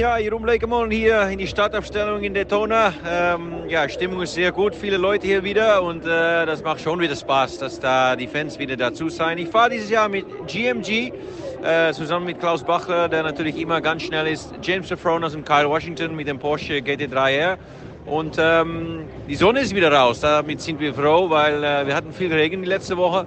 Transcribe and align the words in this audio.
Ja, 0.00 0.16
Jeroen 0.16 0.46
Lekemolen 0.46 0.90
hier 0.90 1.28
in 1.28 1.38
die 1.38 1.46
Startaufstellung 1.46 2.22
in 2.22 2.32
Daytona. 2.32 2.94
Ähm, 3.06 3.68
ja, 3.68 3.86
Stimmung 3.86 4.22
ist 4.22 4.32
sehr 4.32 4.50
gut, 4.50 4.74
viele 4.74 4.96
Leute 4.96 5.26
hier 5.26 5.44
wieder 5.44 5.82
und 5.82 6.06
äh, 6.06 6.46
das 6.46 6.62
macht 6.62 6.80
schon 6.80 7.00
wieder 7.00 7.14
Spaß, 7.14 7.58
dass 7.58 7.78
da 7.78 8.16
die 8.16 8.26
Fans 8.26 8.58
wieder 8.58 8.78
dazu 8.78 9.10
sein. 9.10 9.36
Ich 9.36 9.50
fahre 9.50 9.68
dieses 9.68 9.90
Jahr 9.90 10.08
mit 10.08 10.24
GMG 10.46 11.12
äh, 11.62 11.92
zusammen 11.92 12.24
mit 12.24 12.40
Klaus 12.40 12.64
Bachler, 12.64 13.10
der 13.10 13.24
natürlich 13.24 13.60
immer 13.60 13.82
ganz 13.82 14.04
schnell 14.04 14.26
ist, 14.28 14.54
James 14.62 14.88
Safronas 14.88 15.34
und 15.34 15.44
Kyle 15.44 15.68
Washington 15.68 16.16
mit 16.16 16.28
dem 16.28 16.38
Porsche 16.38 16.78
GT3R. 16.78 17.58
Und 18.06 18.36
ähm, 18.38 19.04
die 19.28 19.36
Sonne 19.36 19.60
ist 19.60 19.74
wieder 19.74 19.92
raus, 19.92 20.20
damit 20.20 20.62
sind 20.62 20.80
wir 20.80 20.94
froh, 20.94 21.28
weil 21.28 21.62
äh, 21.62 21.86
wir 21.86 21.94
hatten 21.94 22.14
viel 22.14 22.32
Regen 22.32 22.62
die 22.62 22.68
letzte 22.68 22.96
Woche. 22.96 23.26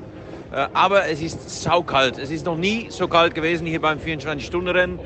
Äh, 0.51 0.65
aber 0.73 1.07
es 1.07 1.21
ist 1.21 1.62
saukalt. 1.62 2.17
Es 2.17 2.31
ist 2.31 2.48
noch 2.48 2.57
nie 2.57 2.87
so 2.90 3.07
kalt 3.07 3.35
gewesen 3.35 3.67
hier 3.67 3.79
beim 3.79 3.99
24-Stunden-Rennen. 3.99 4.98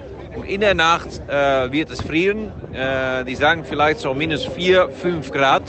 In 0.46 0.62
der 0.62 0.74
Nacht 0.74 1.22
äh, 1.28 1.72
wird 1.72 1.90
es 1.90 2.02
frieren. 2.02 2.52
Äh, 2.74 3.26
die 3.26 3.36
sagen 3.36 3.64
vielleicht 3.64 4.00
so 4.00 4.14
minus 4.14 4.46
4, 4.46 4.90
5 4.90 5.32
Grad 5.32 5.64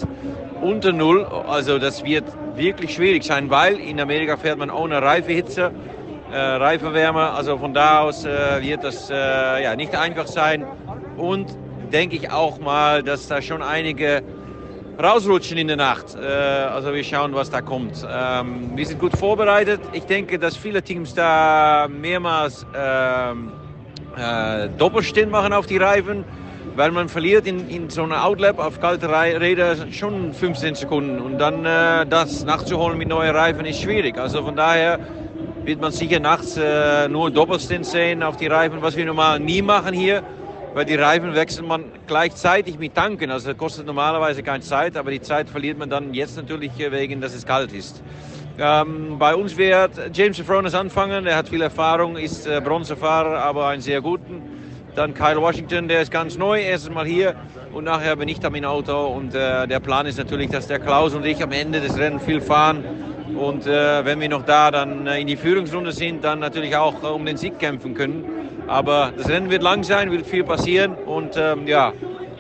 unter 0.61 0.93
Null. 0.93 1.25
Also 1.25 1.79
das 1.79 2.05
wird 2.05 2.25
wirklich 2.57 2.95
schwierig 2.95 3.25
sein, 3.25 3.51
weil 3.51 3.79
in 3.79 4.01
Amerika 4.01 4.37
fährt 4.37 4.59
man 4.59 4.71
ohne 4.71 5.01
Reifehitze, 5.01 5.71
äh, 6.33 6.37
Reifenwärme. 6.37 7.31
Also 7.31 7.59
von 7.59 7.75
da 7.75 8.01
aus 8.01 8.25
äh, 8.25 8.63
wird 8.63 8.85
das 8.85 9.11
äh, 9.11 9.15
ja, 9.63 9.77
nicht 9.77 9.95
einfach 9.95 10.27
sein. 10.27 10.67
Und 11.17 11.47
denke 11.93 12.17
ich 12.17 12.31
auch 12.31 12.59
mal, 12.59 13.03
dass 13.03 13.29
da 13.29 13.41
schon 13.41 13.63
einige 13.63 14.23
rausrutschen 15.03 15.59
in 15.59 15.69
der 15.69 15.77
Nacht. 15.77 16.17
Äh, 16.17 16.27
also 16.27 16.93
wir 16.93 17.05
schauen, 17.05 17.35
was 17.35 17.51
da 17.51 17.61
kommt. 17.61 18.07
Ähm, 18.11 18.73
wir 18.75 18.87
sind 18.87 18.99
gut 18.99 19.17
vorbereitet. 19.17 19.81
Ich 19.93 20.05
denke, 20.05 20.39
dass 20.39 20.57
viele 20.57 20.83
Teams 20.83 21.15
da 21.15 21.89
mehrmals 21.89 22.67
ähm, 22.75 23.53
äh, 24.19 24.69
Doppelstint 24.77 25.31
machen 25.31 25.53
auf 25.53 25.67
die 25.67 25.77
Reifen, 25.77 26.25
weil 26.77 26.91
man 26.91 27.09
verliert 27.09 27.47
in, 27.47 27.69
in 27.69 27.91
so 27.91 28.03
einer 28.03 28.25
Outlap 28.25 28.59
auf 28.59 28.81
kalte 28.81 29.09
Räder 29.09 29.91
schon 29.91 30.33
15 30.33 30.75
Sekunden 30.75 31.21
und 31.21 31.39
dann 31.39 31.65
äh, 31.65 32.07
das 32.07 32.45
nachzuholen 32.45 32.99
mit 32.99 33.09
neuen 33.09 33.35
Reifen 33.35 33.65
ist 33.65 33.81
schwierig. 33.81 34.19
Also 34.19 34.43
von 34.43 34.57
daher 34.57 34.99
wird 35.65 35.81
man 35.81 35.93
sicher 35.93 36.21
nachts 36.21 36.57
äh, 36.57 37.09
nur 37.09 37.31
Doppelstint 37.31 37.87
sehen 37.87 38.23
auf 38.23 38.37
die 38.37 38.47
Reifen, 38.47 38.81
was 38.81 38.97
wir 38.97 39.05
normal 39.05 39.39
nie 39.41 39.63
machen 39.63 39.95
hier, 39.95 40.23
weil 40.75 40.85
die 40.85 40.95
Reifen 40.95 41.35
wechselt 41.35 41.67
man 41.67 41.85
gleichzeitig 42.07 42.79
mit 42.79 42.95
Tanken. 42.95 43.31
Also 43.31 43.49
das 43.49 43.59
kostet 43.59 43.87
normalerweise 43.87 44.43
keine 44.43 44.63
Zeit, 44.63 44.97
aber 44.97 45.11
die 45.11 45.21
Zeit 45.21 45.49
verliert 45.51 45.79
man 45.79 45.91
dann 45.91 46.15
jetzt 46.15 46.37
natürlich 46.37 46.79
äh, 46.81 46.91
wegen, 46.91 47.21
dass 47.21 47.35
es 47.35 47.45
kalt 47.45 47.73
ist. 47.73 48.03
Ähm, 48.61 49.19
bei 49.21 49.37
uns 49.37 49.57
wird 49.57 49.93
James 50.13 50.41
Frones 50.41 50.75
anfangen. 50.75 51.27
Er 51.27 51.37
hat 51.37 51.49
viel 51.49 51.63
Erfahrung, 51.63 52.17
ist 52.17 52.45
äh, 52.45 52.61
Bronzefahrer, 52.61 53.39
aber 53.39 53.69
einen 53.69 53.83
sehr 53.83 54.01
guten. 54.01 54.43
Dann 54.97 55.15
Kyle 55.15 55.41
Washington, 55.41 55.87
der 55.87 56.03
ist 56.03 56.11
ganz 56.11 56.37
neu, 56.37 56.61
erstes 56.61 56.93
Mal 56.93 57.07
hier. 57.07 57.37
Und 57.73 57.85
nachher 57.85 58.17
bin 58.17 58.29
ich 58.29 58.41
dann 58.41 58.53
im 58.57 58.65
Auto. 58.65 58.97
Und 59.07 59.33
äh, 59.33 59.69
der 59.69 59.79
Plan 59.79 60.07
ist 60.07 60.19
natürlich, 60.19 60.51
dass 60.51 60.67
der 60.67 60.81
Klaus 60.81 61.15
und 61.15 61.25
ich 61.25 61.41
am 61.41 61.53
Ende 61.53 61.81
des 61.81 61.97
Rennens 61.97 62.25
viel 62.25 62.41
fahren. 62.41 62.83
Und 63.39 63.65
äh, 63.69 64.05
wenn 64.05 64.21
wir 64.21 64.29
noch 64.29 64.45
da 64.45 64.73
dann 64.73 65.07
äh, 65.07 65.21
in 65.21 65.29
die 65.29 65.37
Führungsrunde 65.37 65.93
sind, 65.93 66.25
dann 66.25 66.41
natürlich 66.41 66.75
auch 66.75 67.05
äh, 67.05 67.07
um 67.07 67.25
den 67.25 67.37
Sieg 67.37 67.61
kämpfen 67.61 67.95
können. 67.95 68.25
Aber 68.67 69.13
das 69.17 69.29
Rennen 69.29 69.51
wird 69.51 69.63
lang 69.63 69.85
sein, 69.85 70.11
wird 70.11 70.27
viel 70.27 70.43
passieren. 70.43 70.95
Und 70.95 71.37
ähm, 71.37 71.69
ja, 71.69 71.93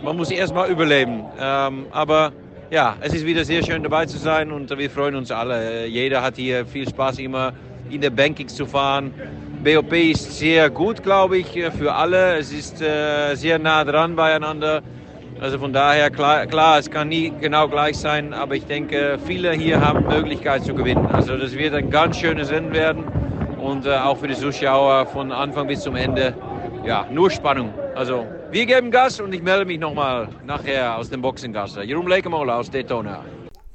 man 0.03 0.17
muss 0.17 0.33
erstmal 0.33 0.69
überleben. 0.69 1.23
Ähm, 1.41 1.87
aber 1.93 2.33
ja, 2.71 2.97
es 3.01 3.15
ist 3.15 3.25
wieder 3.25 3.45
sehr 3.45 3.65
schön 3.65 3.83
dabei 3.83 4.07
zu 4.07 4.19
sein 4.19 4.53
und 4.53 4.77
wir 4.77 4.91
freuen 4.91 5.15
uns 5.15 5.31
alle. 5.31 5.87
Jeder 5.87 6.23
hat 6.23 6.37
hier 6.37 6.67
viel 6.67 6.89
Spaß 6.89 7.19
immer 7.19 7.53
in 7.91 8.01
der 8.01 8.11
Bankings 8.11 8.55
zu 8.55 8.67
fahren. 8.67 9.13
BOP 9.65 9.93
ist 9.93 10.39
sehr 10.39 10.69
gut, 10.71 11.03
glaube 11.03 11.39
ich, 11.39 11.49
für 11.79 11.95
alle. 11.95 12.37
Es 12.37 12.53
ist 12.53 12.83
äh, 12.83 13.35
sehr 13.35 13.59
nah 13.59 13.85
dran 13.85 14.15
beieinander. 14.15 14.83
Also 15.41 15.59
von 15.59 15.73
daher, 15.73 16.11
klar, 16.11 16.47
klar, 16.47 16.79
es 16.79 16.91
kann 16.91 17.09
nie 17.09 17.33
genau 17.41 17.69
gleich 17.69 17.97
sein, 17.97 18.35
aber 18.35 18.57
ich 18.57 18.67
denke, 18.67 19.19
viele 19.25 19.53
hier 19.53 19.81
haben 19.81 20.07
Möglichkeit 20.07 20.65
zu 20.65 20.75
gewinnen. 20.75 21.07
Also 21.07 21.37
das 21.37 21.57
wird 21.57 21.75
ein 21.75 21.91
ganz 21.91 22.19
schönes 22.19 22.51
Rennen 22.51 22.73
werden 22.73 23.05
und 23.61 23.87
äh, 23.87 23.97
auch 23.97 24.19
für 24.19 24.29
die 24.29 24.35
Zuschauer 24.35 25.07
von 25.07 25.33
Anfang 25.33 25.69
bis 25.69 25.81
zum 25.81 25.97
Ende, 25.97 26.35
ja, 26.85 27.07
nur 27.11 27.31
Spannung. 27.31 27.73
Also 27.95 28.27
wir 28.51 28.67
geben 28.67 28.91
Gas 28.91 29.21
und 29.21 29.33
ich 29.33 29.43
melde 29.43 29.65
mich 29.65 29.79
nochmal 29.79 30.29
nachher 30.45 30.97
aus 30.97 31.11
dem 31.11 31.21
Boxengasse. 31.21 31.83
Jeroen 31.83 32.09
Lekemola 32.09 32.59
aus 32.59 32.71
Daytona. 32.71 33.25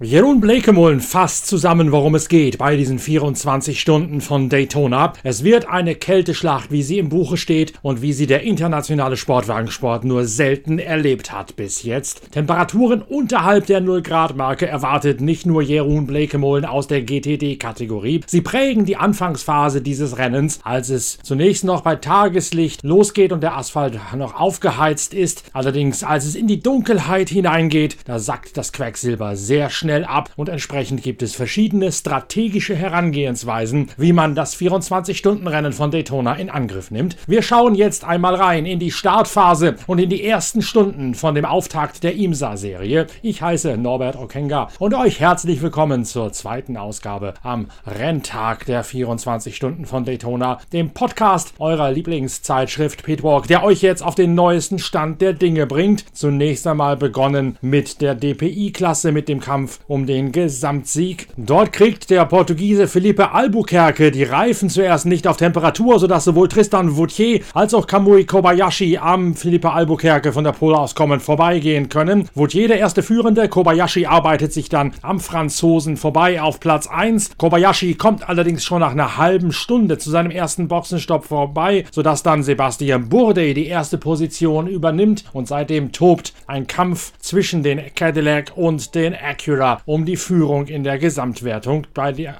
Jeroen 0.03 0.41
Blekemolen 0.41 0.99
fasst 0.99 1.47
zusammen, 1.47 1.93
worum 1.93 2.13
es 2.15 2.27
geht 2.27 2.57
bei 2.57 2.75
diesen 2.75 2.99
24 2.99 3.79
Stunden 3.79 4.19
von 4.19 4.49
Daytona. 4.49 5.13
Es 5.23 5.45
wird 5.45 5.69
eine 5.69 5.95
Kälteschlacht, 5.95 6.71
wie 6.71 6.83
sie 6.83 6.99
im 6.99 7.07
Buche 7.07 7.37
steht 7.37 7.71
und 7.81 8.01
wie 8.01 8.11
sie 8.11 8.27
der 8.27 8.41
internationale 8.41 9.15
Sportwagensport 9.15 10.03
nur 10.03 10.25
selten 10.25 10.77
erlebt 10.77 11.31
hat 11.31 11.55
bis 11.55 11.83
jetzt. 11.83 12.33
Temperaturen 12.33 13.01
unterhalb 13.01 13.65
der 13.67 13.81
0-Grad-Marke 13.81 14.67
erwartet 14.67 15.21
nicht 15.21 15.45
nur 15.45 15.61
Jeroen 15.61 16.05
Blekemolen 16.05 16.65
aus 16.65 16.87
der 16.87 17.01
GTD-Kategorie. 17.03 18.25
Sie 18.27 18.41
prägen 18.41 18.83
die 18.83 18.97
Anfangsphase 18.97 19.81
dieses 19.81 20.17
Rennens, 20.17 20.59
als 20.65 20.89
es 20.89 21.19
zunächst 21.23 21.63
noch 21.63 21.79
bei 21.79 21.95
Tageslicht 21.95 22.83
losgeht 22.83 23.31
und 23.31 23.41
der 23.41 23.55
Asphalt 23.55 23.97
noch 24.17 24.37
aufgeheizt 24.37 25.13
ist. 25.13 25.45
Allerdings, 25.53 26.03
als 26.03 26.25
es 26.25 26.35
in 26.35 26.47
die 26.47 26.61
Dunkelheit 26.61 27.29
hineingeht, 27.29 27.95
da 28.03 28.19
sackt 28.19 28.57
das 28.57 28.73
Quecksilber 28.73 29.37
sehr 29.37 29.69
schnell 29.69 29.92
schnell 29.93 30.05
ab 30.05 30.31
und 30.37 30.49
entsprechend 30.49 31.03
gibt 31.03 31.21
es 31.21 31.35
verschiedene 31.35 31.91
strategische 31.91 32.75
Herangehensweisen, 32.75 33.91
wie 33.95 34.11
man 34.11 34.33
das 34.33 34.55
24-Stunden-Rennen 34.55 35.71
von 35.71 35.91
Daytona 35.91 36.33
in 36.33 36.49
Angriff 36.49 36.89
nimmt. 36.89 37.15
Wir 37.27 37.43
schauen 37.43 37.75
jetzt 37.75 38.03
einmal 38.03 38.33
rein 38.33 38.65
in 38.65 38.79
die 38.79 38.89
Startphase 38.89 39.75
und 39.85 39.99
in 39.99 40.09
die 40.09 40.25
ersten 40.25 40.63
Stunden 40.63 41.13
von 41.13 41.35
dem 41.35 41.45
Auftakt 41.45 42.03
der 42.03 42.15
IMSA-Serie. 42.15 43.05
Ich 43.21 43.43
heiße 43.43 43.77
Norbert 43.77 44.15
Okenga 44.15 44.69
und 44.79 44.95
euch 44.95 45.19
herzlich 45.19 45.61
willkommen 45.61 46.05
zur 46.05 46.33
zweiten 46.33 46.75
Ausgabe 46.75 47.35
am 47.43 47.67
Renntag 47.85 48.65
der 48.65 48.83
24 48.83 49.55
Stunden 49.55 49.85
von 49.85 50.05
Daytona, 50.05 50.57
dem 50.71 50.89
Podcast 50.89 51.53
eurer 51.59 51.91
Lieblingszeitschrift 51.91 53.03
Pitwalk, 53.03 53.45
der 53.45 53.63
euch 53.63 53.83
jetzt 53.83 54.01
auf 54.01 54.15
den 54.15 54.33
neuesten 54.33 54.79
Stand 54.79 55.21
der 55.21 55.33
Dinge 55.33 55.67
bringt. 55.67 56.03
Zunächst 56.13 56.65
einmal 56.65 56.97
begonnen 56.97 57.59
mit 57.61 58.01
der 58.01 58.15
DPI-Klasse, 58.15 59.11
mit 59.11 59.29
dem 59.29 59.39
Kampf 59.39 59.81
um 59.87 60.05
den 60.05 60.31
Gesamtsieg. 60.31 61.27
Dort 61.37 61.73
kriegt 61.73 62.09
der 62.09 62.25
Portugiese 62.25 62.87
Felipe 62.87 63.31
Albuquerque 63.31 64.11
die 64.11 64.23
Reifen 64.23 64.69
zuerst 64.69 65.05
nicht 65.05 65.27
auf 65.27 65.37
Temperatur, 65.37 65.99
sodass 65.99 66.23
sowohl 66.23 66.47
Tristan 66.47 66.97
Vautier 66.97 67.41
als 67.53 67.73
auch 67.73 67.87
Kamui 67.87 68.25
Kobayashi 68.25 68.97
am 68.97 69.35
Felipe 69.35 69.71
Albuquerque 69.71 70.33
von 70.33 70.43
der 70.43 70.51
Pole 70.51 70.77
aus 70.77 70.95
kommend 70.95 71.21
vorbeigehen 71.21 71.89
können. 71.89 72.29
Vautier 72.35 72.67
der 72.67 72.79
erste 72.79 73.03
Führende, 73.03 73.49
Kobayashi 73.49 74.05
arbeitet 74.05 74.53
sich 74.53 74.69
dann 74.69 74.93
am 75.01 75.19
Franzosen 75.19 75.97
vorbei 75.97 76.41
auf 76.41 76.59
Platz 76.59 76.87
1. 76.87 77.31
Kobayashi 77.37 77.95
kommt 77.95 78.27
allerdings 78.29 78.63
schon 78.63 78.81
nach 78.81 78.91
einer 78.91 79.17
halben 79.17 79.51
Stunde 79.51 79.97
zu 79.97 80.09
seinem 80.09 80.31
ersten 80.31 80.67
Boxenstopp 80.67 81.25
vorbei, 81.25 81.85
sodass 81.91 82.23
dann 82.23 82.43
Sebastian 82.43 83.09
Bourdais 83.09 83.53
die 83.53 83.67
erste 83.67 83.97
Position 83.97 84.67
übernimmt 84.67 85.25
und 85.33 85.47
seitdem 85.47 85.91
tobt 85.91 86.33
ein 86.47 86.67
Kampf 86.67 87.13
zwischen 87.19 87.63
den 87.63 87.81
Cadillac 87.95 88.53
und 88.55 88.95
den 88.95 89.13
Acura 89.13 89.62
um 89.85 90.05
die 90.05 90.17
Führung 90.17 90.67
in 90.67 90.83
der 90.83 90.97
Gesamtwertung. 90.99 91.87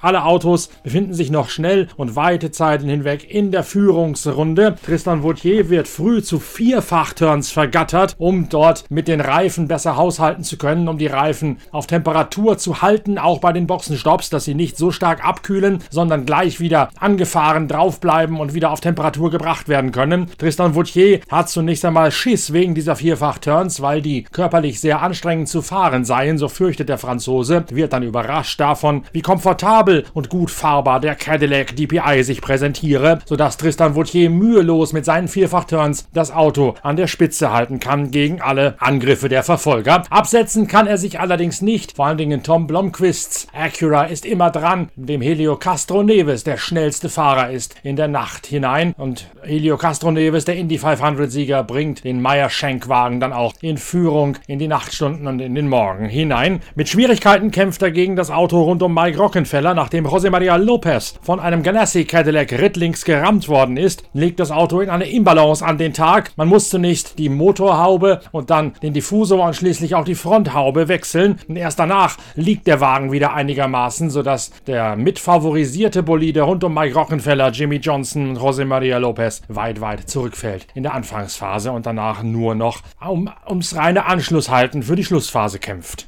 Alle 0.01 0.23
Autos 0.23 0.69
befinden 0.84 1.13
sich 1.13 1.31
noch 1.31 1.49
schnell 1.49 1.87
und 1.97 2.16
weite 2.16 2.52
Zeiten 2.52 2.87
hinweg 2.87 3.29
in 3.29 3.52
der 3.52 3.64
Führungsrunde. 3.64 4.75
Tristan 4.85 5.23
Vautier 5.23 5.70
wird 5.70 5.87
früh 5.87 6.22
zu 6.22 6.40
Vierfachturns 6.40 7.52
vergattert, 7.52 8.16
um 8.17 8.49
dort 8.49 8.85
mit 8.90 9.08
den 9.08 9.22
Reifen 9.22 9.67
besser 9.67 9.96
haushalten 9.96 10.43
zu 10.43 10.58
können, 10.58 10.87
um 10.87 10.97
die 10.97 11.08
Reifen 11.08 11.58
auf 11.72 11.87
Temperatur 11.87 12.58
zu 12.58 12.81
halten, 12.81 13.17
auch 13.17 13.40
bei 13.40 13.53
den 13.53 13.67
Boxenstopps, 13.67 14.29
dass 14.29 14.46
sie 14.46 14.55
nicht 14.55 14.78
so 14.78 14.91
stark 14.91 15.25
abkühlen, 15.25 15.79
sondern 15.90 16.25
gleich 16.25 16.59
wieder 16.59 16.90
angefahren 16.99 17.67
draufbleiben 17.67 18.40
und 18.40 18.53
wieder 18.53 18.72
auf 18.72 18.81
Temperatur 18.81 19.31
gebracht 19.31 19.67
werden 19.70 19.91
können. 19.91 20.28
Tristan 20.37 20.75
Vautier 20.75 21.22
hat 21.29 21.49
zunächst 21.49 21.85
einmal 21.85 22.11
Schiss 22.11 22.53
wegen 22.53 22.75
dieser 22.75 22.96
Vierfachturns, 22.96 23.81
weil 23.81 24.02
die 24.02 24.23
körperlich 24.23 24.79
sehr 24.79 25.02
anstrengend 25.02 25.47
zu 25.47 25.61
fahren 25.61 26.05
seien, 26.05 26.37
so 26.37 26.47
fürchtet 26.49 26.90
der 26.90 26.97
Franzose 26.97 27.12
Franzose 27.13 27.65
wird 27.69 27.93
dann 27.93 28.01
überrascht 28.01 28.59
davon, 28.59 29.03
wie 29.11 29.21
komfortabel 29.21 30.03
und 30.15 30.29
gut 30.29 30.49
fahrbar 30.49 30.99
der 30.99 31.13
Cadillac 31.13 31.75
DPI 31.75 32.23
sich 32.23 32.41
präsentiere, 32.41 33.19
sodass 33.25 33.57
Tristan 33.57 33.95
Vautier 33.95 34.31
mühelos 34.31 34.93
mit 34.93 35.05
seinen 35.05 35.27
Vierfachturns 35.27 36.07
das 36.11 36.31
Auto 36.31 36.73
an 36.81 36.95
der 36.95 37.05
Spitze 37.05 37.51
halten 37.51 37.79
kann 37.79 38.09
gegen 38.09 38.41
alle 38.41 38.73
Angriffe 38.79 39.29
der 39.29 39.43
Verfolger. 39.43 40.05
Absetzen 40.09 40.67
kann 40.67 40.87
er 40.87 40.97
sich 40.97 41.19
allerdings 41.19 41.61
nicht, 41.61 41.97
vor 41.97 42.07
allen 42.07 42.17
Dingen 42.17 42.41
Tom 42.41 42.65
Blomqvists 42.65 43.45
Acura 43.53 44.05
ist 44.05 44.25
immer 44.25 44.49
dran, 44.49 44.89
dem 44.95 45.21
Helio 45.21 45.55
Castro 45.57 46.01
Neves 46.01 46.43
der 46.43 46.57
schnellste 46.57 47.09
Fahrer 47.09 47.51
ist 47.51 47.75
in 47.83 47.95
der 47.95 48.07
Nacht 48.07 48.47
hinein 48.47 48.95
und 48.97 49.27
Helio 49.43 49.77
Castro 49.77 50.09
Neves, 50.09 50.45
der 50.45 50.55
Indy 50.55 50.79
500 50.79 51.31
Sieger, 51.31 51.63
bringt 51.63 52.05
den 52.05 52.23
Meyer 52.23 52.49
Schenkwagen 52.49 53.19
dann 53.19 53.33
auch 53.33 53.53
in 53.61 53.77
Führung 53.77 54.37
in 54.47 54.57
die 54.57 54.67
Nachtstunden 54.67 55.27
und 55.27 55.39
in 55.41 55.53
den 55.53 55.69
Morgen 55.69 56.05
hinein. 56.05 56.61
Mit 56.75 56.89
Schwierigkeiten 56.89 57.03
Schwierigkeiten 57.03 57.52
kämpft 57.52 57.82
dagegen 57.82 58.16
das 58.16 58.32
Auto 58.32 58.61
rund 58.61 58.82
um 58.82 58.94
Mike 58.94 59.17
Rockenfeller, 59.17 59.73
nachdem 59.73 60.08
José 60.08 60.29
María 60.29 60.55
López 60.55 61.16
von 61.22 61.41
einem 61.41 61.61
Ganassi 61.61 62.05
Cadillac 62.05 62.53
rittlings 62.53 63.03
gerammt 63.03 63.50
worden 63.50 63.76
ist, 63.76 64.03
legt 64.14 64.40
das 64.40 64.52
Auto 64.52 64.79
in 64.79 64.90
eine 64.90 65.09
Imbalance 65.09 65.66
an 65.66 65.78
den 65.78 65.91
Tag. 65.91 66.32
Man 66.38 66.47
muss 66.47 66.70
zunächst 66.70 67.20
die 67.20 67.28
Motorhaube 67.28 68.22
und 68.32 68.52
dann 68.52 68.72
den 68.82 68.94
Diffusor 68.94 69.46
und 69.46 69.53
schließlich 69.53 69.96
auch 69.96 70.05
die 70.05 70.16
Fronthaube 70.16 70.88
wechseln. 70.88 71.41
Und 71.50 71.58
erst 71.58 71.78
danach 71.78 72.16
liegt 72.35 72.67
der 72.67 72.79
Wagen 72.79 73.11
wieder 73.11 73.34
einigermaßen, 73.34 74.09
sodass 74.09 74.53
der 74.66 74.96
mitfavorisierte 74.96 76.03
Bolide 76.03 76.44
rund 76.44 76.64
um 76.64 76.73
Mike 76.73 76.96
Rockenfeller, 76.96 77.52
Jimmy 77.52 77.79
Johnson 77.79 78.29
und 78.29 78.38
José 78.38 78.64
María 78.64 78.97
López 78.97 79.41
weit, 79.49 79.82
weit 79.82 80.09
zurückfällt 80.09 80.67
in 80.73 80.84
der 80.84 80.94
Anfangsphase 80.94 81.73
und 81.73 81.85
danach 81.85 82.23
nur 82.23 82.56
noch 82.56 82.79
um, 83.06 83.29
ums 83.46 83.76
reine 83.76 84.06
Anschlusshalten 84.06 84.84
für 84.84 84.96
die 84.96 85.03
Schlussphase 85.03 85.59
kämpft. 85.59 86.08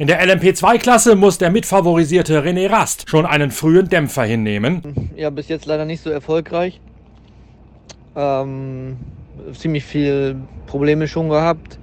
In 0.00 0.06
der 0.06 0.18
LMP2-Klasse 0.26 1.14
muss 1.14 1.36
der 1.36 1.50
mitfavorisierte 1.50 2.42
René 2.42 2.70
Rast 2.70 3.10
schon 3.10 3.26
einen 3.26 3.50
frühen 3.50 3.90
Dämpfer 3.90 4.24
hinnehmen. 4.24 5.10
Ja, 5.14 5.28
bis 5.28 5.48
jetzt 5.48 5.66
leider 5.66 5.84
nicht 5.84 6.02
so 6.02 6.08
erfolgreich. 6.08 6.80
Ähm, 8.16 8.96
ziemlich 9.52 9.84
viel 9.84 10.36
Probleme 10.66 11.06
schon 11.06 11.28
gehabt. 11.28 11.78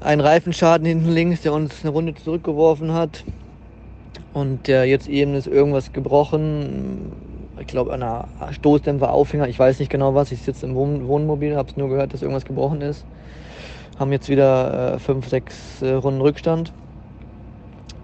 Ein 0.00 0.20
Reifenschaden 0.20 0.86
hinten 0.86 1.10
links, 1.10 1.40
der 1.40 1.54
uns 1.54 1.82
eine 1.82 1.92
Runde 1.92 2.14
zurückgeworfen 2.14 2.92
hat. 2.92 3.24
Und 4.34 4.68
der 4.68 4.84
jetzt 4.84 5.08
eben 5.08 5.34
ist 5.34 5.46
irgendwas 5.46 5.90
gebrochen. 5.94 7.12
Ich 7.58 7.66
glaube, 7.66 7.94
einer 7.94 8.28
Stoßdämpfer-Aufhänger. 8.50 9.48
Ich 9.48 9.58
weiß 9.58 9.78
nicht 9.78 9.90
genau 9.90 10.14
was. 10.14 10.32
Ich 10.32 10.42
sitze 10.42 10.66
im 10.66 10.74
Wohn 10.74 11.08
Wohnmobil, 11.08 11.56
habe 11.56 11.70
es 11.70 11.78
nur 11.78 11.88
gehört, 11.88 12.12
dass 12.12 12.20
irgendwas 12.20 12.44
gebrochen 12.44 12.82
ist. 12.82 13.06
Haben 13.98 14.12
jetzt 14.12 14.28
wieder 14.28 14.96
äh, 14.96 14.98
fünf, 14.98 15.26
sechs 15.28 15.80
äh, 15.80 15.92
Runden 15.92 16.20
Rückstand 16.20 16.74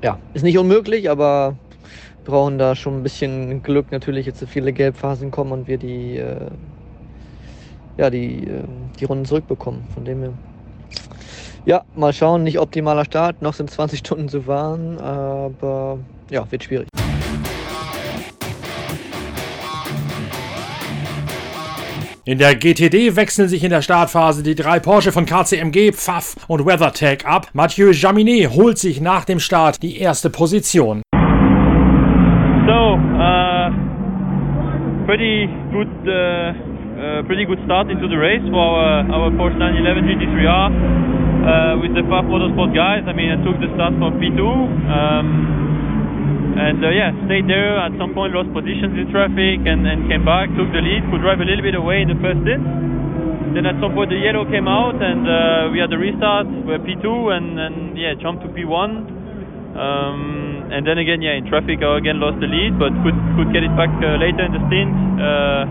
ja, 0.02 0.18
ist 0.34 0.42
nicht 0.42 0.58
unmöglich, 0.58 1.10
aber 1.10 1.56
brauchen 2.24 2.58
da 2.58 2.74
schon 2.76 2.98
ein 2.98 3.02
bisschen 3.02 3.62
Glück 3.62 3.90
natürlich 3.90 4.26
jetzt 4.26 4.40
so 4.40 4.46
viele 4.46 4.72
Gelbphasen 4.72 5.30
kommen 5.30 5.52
und 5.52 5.68
wir 5.68 5.78
die 5.78 6.18
äh, 6.18 6.50
ja 7.96 8.10
die 8.10 8.46
äh, 8.46 8.64
die 9.00 9.04
Runden 9.04 9.24
zurückbekommen. 9.24 9.82
Von 9.94 10.04
dem 10.04 10.20
her. 10.20 10.32
Ja 11.64 11.84
mal 11.94 12.12
schauen. 12.12 12.44
Nicht 12.44 12.58
optimaler 12.58 13.04
Start. 13.04 13.42
Noch 13.42 13.54
sind 13.54 13.70
20 13.70 14.00
Stunden 14.00 14.28
zu 14.28 14.42
fahren 14.42 14.98
aber 14.98 15.98
ja 16.30 16.50
wird 16.50 16.64
schwierig 16.64 16.87
In 22.28 22.36
der 22.36 22.54
GTD 22.54 23.16
wechseln 23.16 23.48
sich 23.48 23.64
in 23.64 23.70
der 23.70 23.80
Startphase 23.80 24.42
die 24.42 24.54
drei 24.54 24.80
Porsche 24.80 25.12
von 25.12 25.24
KCMG, 25.24 25.92
Pfaff 25.92 26.36
und 26.46 26.66
WeatherTech 26.66 27.24
ab. 27.24 27.46
Mathieu 27.54 27.90
Jaminet 27.90 28.50
holt 28.50 28.76
sich 28.76 29.00
nach 29.00 29.24
dem 29.24 29.40
Start 29.40 29.82
die 29.82 29.98
erste 29.98 30.28
Position. 30.28 31.00
So, 32.68 33.00
uh, 33.00 33.70
pretty 35.06 35.48
good, 35.72 35.88
uh, 36.04 36.52
uh, 37.00 37.22
pretty 37.24 37.46
good 37.46 37.64
start 37.64 37.88
into 37.88 38.06
the 38.06 38.18
race 38.20 38.44
for 38.50 38.60
our, 38.60 39.08
our 39.08 39.30
Porsche 39.30 39.56
911 39.56 40.04
GT3R 40.04 40.68
uh, 40.68 41.80
with 41.80 41.94
the 41.94 42.02
Pfaff 42.02 42.26
Motorsport 42.28 42.74
guys. 42.74 43.08
I 43.08 43.14
mean, 43.14 43.32
I 43.32 43.40
took 43.42 43.56
the 43.58 43.72
start 43.72 43.94
from 43.96 44.20
P2. 44.20 44.42
Um, 44.44 45.87
and 46.58 46.82
uh, 46.82 46.90
yeah, 46.90 47.14
stayed 47.30 47.46
there. 47.46 47.78
At 47.78 47.94
some 47.96 48.12
point, 48.12 48.34
lost 48.34 48.50
positions 48.50 48.98
in 48.98 49.06
traffic 49.14 49.62
and, 49.62 49.86
and 49.86 50.10
came 50.10 50.26
back, 50.26 50.50
took 50.58 50.68
the 50.74 50.82
lead, 50.82 51.06
could 51.08 51.22
drive 51.22 51.38
a 51.38 51.46
little 51.46 51.62
bit 51.62 51.78
away 51.78 52.02
in 52.02 52.10
the 52.10 52.18
first 52.18 52.42
stint. 52.42 52.66
Then 53.54 53.64
at 53.64 53.78
some 53.80 53.94
point, 53.94 54.10
the 54.10 54.20
yellow 54.20 54.44
came 54.44 54.66
out, 54.66 54.98
and 54.98 55.22
uh, 55.24 55.72
we 55.72 55.78
had 55.78 55.88
the 55.88 55.96
restart. 55.96 56.50
We're 56.66 56.82
P2, 56.82 57.06
and, 57.32 57.56
and 57.56 57.76
yeah, 57.96 58.18
jumped 58.18 58.44
to 58.44 58.50
P1. 58.52 59.78
Um, 59.78 60.68
and 60.74 60.84
then 60.84 60.98
again, 60.98 61.22
yeah, 61.22 61.38
in 61.38 61.46
traffic, 61.46 61.80
I 61.80 61.96
again 61.96 62.18
lost 62.20 62.42
the 62.42 62.50
lead, 62.50 62.76
but 62.76 62.90
could 63.06 63.16
could 63.38 63.54
get 63.54 63.62
it 63.62 63.72
back 63.78 63.88
uh, 64.02 64.18
later 64.18 64.44
in 64.44 64.52
the 64.52 64.62
stint. 64.68 64.92
Uh, 65.16 65.62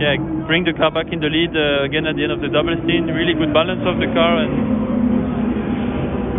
yeah, 0.00 0.16
bring 0.48 0.64
the 0.64 0.72
car 0.72 0.88
back 0.88 1.12
in 1.12 1.20
the 1.20 1.28
lead 1.28 1.52
uh, 1.52 1.84
again 1.84 2.08
at 2.08 2.16
the 2.16 2.24
end 2.24 2.32
of 2.32 2.40
the 2.40 2.48
double 2.48 2.72
stint. 2.86 3.10
Really 3.12 3.36
good 3.36 3.52
balance 3.52 3.84
of 3.84 4.00
the 4.00 4.08
car 4.16 4.40
and 4.40 4.79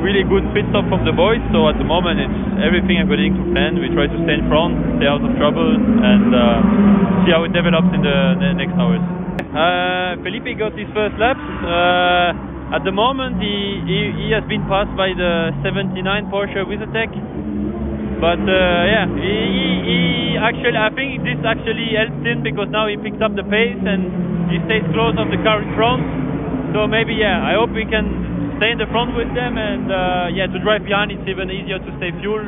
really 0.02 0.26
good 0.26 0.44
pit 0.52 0.66
stop 0.74 0.90
from 0.90 1.06
the 1.06 1.14
boys. 1.14 1.40
So 1.54 1.70
at 1.70 1.78
the 1.78 1.86
moment, 1.86 2.20
it's 2.20 2.40
everything 2.66 3.00
according 3.00 3.38
to 3.38 3.42
plan. 3.54 3.78
We 3.78 3.88
try 3.94 4.10
to 4.10 4.18
stay 4.26 4.42
in 4.42 4.46
front, 4.50 4.76
stay 4.98 5.08
out 5.08 5.22
of 5.22 5.32
trouble, 5.38 5.78
and 5.78 6.34
uh, 6.34 7.24
see 7.24 7.32
how 7.32 7.46
it 7.46 7.54
develops 7.54 7.90
in 7.94 8.02
the, 8.02 8.18
the 8.42 8.50
next 8.58 8.74
hours. 8.76 9.02
Uh, 9.54 10.18
Felipe 10.26 10.58
got 10.58 10.74
his 10.74 10.90
first 10.92 11.16
laps. 11.22 11.42
Uh, 11.64 12.76
at 12.76 12.88
the 12.88 12.92
moment, 12.92 13.38
he, 13.44 13.84
he, 13.84 14.00
he, 14.16 14.26
has 14.32 14.48
been 14.48 14.64
passed 14.72 14.92
by 14.96 15.12
the 15.12 15.52
79 15.60 16.02
Porsche 16.32 16.64
WizardTech. 16.64 17.12
But 18.24 18.40
uh, 18.40 18.82
yeah, 18.88 19.06
he, 19.12 19.36
he, 19.84 19.98
actually, 20.40 20.80
I 20.80 20.88
think 20.96 21.26
this 21.28 21.42
actually 21.44 22.00
helped 22.00 22.24
him 22.24 22.46
because 22.48 22.72
now 22.72 22.88
he 22.88 22.96
picked 22.96 23.20
up 23.20 23.36
the 23.36 23.44
pace 23.44 23.82
and 23.82 24.48
he 24.48 24.62
stays 24.70 24.88
close 24.96 25.20
of 25.20 25.28
the 25.34 25.42
car 25.44 25.60
in 25.60 25.74
front. 25.76 26.00
So 26.72 26.88
maybe, 26.88 27.20
yeah, 27.20 27.44
I 27.44 27.60
hope 27.60 27.76
we 27.76 27.84
can 27.84 28.21
stay 28.62 28.70
in 28.70 28.78
the 28.78 28.86
front 28.94 29.18
with 29.18 29.34
them, 29.34 29.58
and 29.58 29.90
uh, 29.90 30.30
yeah, 30.30 30.46
to 30.46 30.62
drive 30.62 30.86
behind 30.86 31.10
it's 31.10 31.26
even 31.26 31.50
easier 31.50 31.82
to 31.82 31.92
save 31.98 32.14
fuel. 32.22 32.46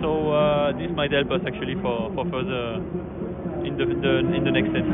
So 0.00 0.32
uh, 0.32 0.72
this 0.72 0.88
might 0.96 1.12
help 1.12 1.28
us 1.36 1.44
actually 1.44 1.76
for, 1.84 2.08
for 2.16 2.24
further 2.32 2.80
in 3.64 3.76
the, 3.76 3.84
the, 3.84 4.36
in 4.36 4.44
the 4.44 4.50
next 4.50 4.72
set. 4.72 4.84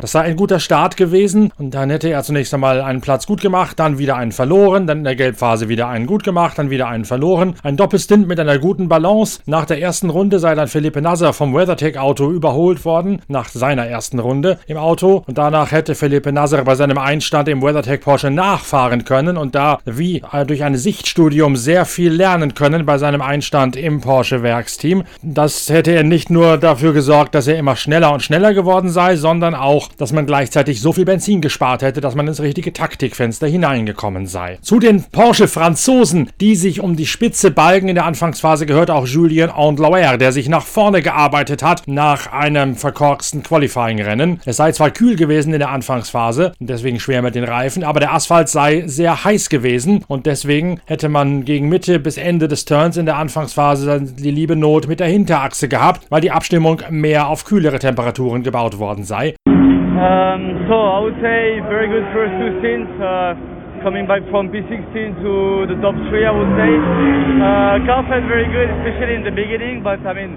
Das 0.00 0.12
sei 0.12 0.20
ein 0.20 0.36
guter 0.36 0.60
Start 0.60 0.96
gewesen 0.96 1.50
und 1.58 1.72
dann 1.72 1.88
hätte 1.88 2.10
er 2.10 2.22
zunächst 2.22 2.52
einmal 2.52 2.82
einen 2.82 3.00
Platz 3.00 3.26
gut 3.26 3.40
gemacht, 3.40 3.78
dann 3.78 3.98
wieder 3.98 4.16
einen 4.16 4.32
verloren, 4.32 4.86
dann 4.86 4.98
in 4.98 5.04
der 5.04 5.16
Gelbphase 5.16 5.68
wieder 5.68 5.88
einen 5.88 6.06
gut 6.06 6.22
gemacht, 6.22 6.58
dann 6.58 6.68
wieder 6.68 6.88
einen 6.88 7.06
verloren. 7.06 7.54
Ein 7.62 7.78
Doppelstint 7.78 8.28
mit 8.28 8.38
einer 8.38 8.58
guten 8.58 8.88
Balance. 8.88 9.40
Nach 9.46 9.64
der 9.64 9.80
ersten 9.80 10.10
Runde 10.10 10.38
sei 10.38 10.54
dann 10.54 10.68
Felipe 10.68 11.00
Nasser 11.00 11.32
vom 11.32 11.54
WeatherTech 11.54 11.98
Auto 11.98 12.30
überholt 12.30 12.84
worden, 12.84 13.22
nach 13.28 13.48
seiner 13.48 13.86
ersten 13.86 14.18
Runde 14.18 14.58
im 14.66 14.76
Auto 14.76 15.24
und 15.26 15.38
danach 15.38 15.72
hätte 15.72 15.94
Felipe 15.94 16.30
Nasser 16.30 16.62
bei 16.64 16.74
seinem 16.74 16.98
Einstand 16.98 17.48
im 17.48 17.62
WeatherTech 17.62 18.02
Porsche 18.02 18.30
nachfahren 18.30 19.04
können 19.04 19.38
und 19.38 19.54
da 19.54 19.78
wie 19.86 20.22
durch 20.46 20.62
ein 20.62 20.76
Sichtstudium 20.76 21.56
sehr 21.56 21.86
viel 21.86 22.12
lernen 22.12 22.54
können 22.54 22.84
bei 22.84 22.98
seinem 22.98 23.22
Einstand 23.22 23.76
im 23.76 24.02
Porsche 24.02 24.42
Werksteam. 24.42 25.04
Das 25.22 25.70
hätte 25.70 25.92
er 25.92 26.04
nicht 26.04 26.28
nur 26.28 26.58
dafür 26.58 26.92
gesorgt, 26.92 27.34
dass 27.34 27.46
er 27.46 27.58
immer 27.66 27.74
schneller 27.74 28.12
und 28.12 28.22
schneller 28.22 28.54
geworden 28.54 28.90
sei, 28.90 29.16
sondern 29.16 29.56
auch 29.56 29.88
dass 29.98 30.12
man 30.12 30.24
gleichzeitig 30.24 30.80
so 30.80 30.92
viel 30.92 31.04
Benzin 31.04 31.40
gespart 31.40 31.82
hätte, 31.82 32.00
dass 32.00 32.14
man 32.14 32.28
ins 32.28 32.40
richtige 32.40 32.72
Taktikfenster 32.72 33.48
hineingekommen 33.48 34.28
sei. 34.28 34.58
Zu 34.62 34.78
den 34.78 35.02
Porsche-Franzosen, 35.02 36.30
die 36.40 36.54
sich 36.54 36.78
um 36.78 36.94
die 36.94 37.06
Spitze 37.06 37.50
balgen 37.50 37.88
in 37.88 37.96
der 37.96 38.04
Anfangsphase, 38.04 38.66
gehört 38.66 38.92
auch 38.92 39.04
Julien 39.04 39.50
Andlauer, 39.50 40.16
der 40.16 40.30
sich 40.30 40.48
nach 40.48 40.64
vorne 40.64 41.02
gearbeitet 41.02 41.64
hat 41.64 41.82
nach 41.88 42.30
einem 42.32 42.76
verkorksten 42.76 43.42
Qualifying-Rennen. 43.42 44.42
Es 44.44 44.58
sei 44.58 44.70
zwar 44.70 44.92
kühl 44.92 45.16
gewesen 45.16 45.52
in 45.52 45.58
der 45.58 45.70
Anfangsphase 45.70 46.52
deswegen 46.60 47.00
schwer 47.00 47.20
mit 47.20 47.34
den 47.34 47.42
Reifen, 47.42 47.82
aber 47.82 47.98
der 47.98 48.14
Asphalt 48.14 48.48
sei 48.48 48.84
sehr 48.86 49.24
heiß 49.24 49.48
gewesen 49.48 50.04
und 50.06 50.26
deswegen 50.26 50.80
hätte 50.84 51.08
man 51.08 51.44
gegen 51.44 51.68
Mitte 51.68 51.98
bis 51.98 52.16
Ende 52.16 52.46
des 52.46 52.64
Turns 52.64 52.96
in 52.96 53.06
der 53.06 53.16
Anfangsphase 53.16 54.02
die 54.02 54.30
liebe 54.30 54.54
Not 54.54 54.86
mit 54.86 55.00
der 55.00 55.08
Hinterachse 55.08 55.66
gehabt, 55.66 56.06
weil 56.10 56.20
die 56.20 56.30
Abstimmung 56.30 56.80
mehr 56.90 57.26
auf 57.26 57.44
kühlere 57.56 57.78
Temperaturen 57.78 58.42
gebaut 58.42 58.74
worden 58.78 59.04
sei. 59.04 59.34
Um, 59.48 60.42
so 60.68 60.76
I 60.76 61.00
would 61.00 61.16
say 61.24 61.60
very 61.72 61.88
good 61.88 62.04
first 62.12 62.34
two 62.36 62.52
stints. 62.60 62.92
Uh, 63.00 63.32
coming 63.80 64.04
back 64.04 64.20
from 64.30 64.52
P16 64.52 65.16
to 65.24 65.64
the 65.70 65.76
top 65.80 65.96
three, 66.08 66.24
I 66.28 66.34
would 66.36 66.52
say. 66.60 66.68
Uh, 66.68 67.80
car 67.88 68.04
felt 68.12 68.28
very 68.28 68.44
good, 68.52 68.68
especially 68.76 69.16
in 69.16 69.24
the 69.24 69.32
beginning. 69.32 69.80
But 69.80 70.04
I 70.04 70.12
mean, 70.12 70.36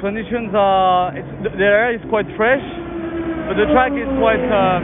conditions 0.00 0.56
are 0.56 1.12
the 1.44 1.52
air 1.60 1.92
is 1.92 2.00
quite 2.08 2.28
fresh, 2.40 2.64
but 3.44 3.60
the 3.60 3.68
track 3.76 3.92
is 3.92 4.08
quite 4.16 4.40
uh, 4.48 4.80